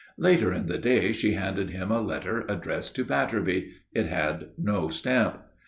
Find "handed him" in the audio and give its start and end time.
1.33-1.91